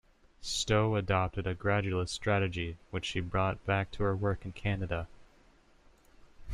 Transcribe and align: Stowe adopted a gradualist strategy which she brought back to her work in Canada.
Stowe 0.41 0.95
adopted 0.95 1.45
a 1.45 1.53
gradualist 1.53 2.09
strategy 2.09 2.75
which 2.89 3.05
she 3.05 3.19
brought 3.19 3.63
back 3.67 3.91
to 3.91 4.01
her 4.03 4.15
work 4.15 4.43
in 4.45 4.51
Canada. 4.51 5.07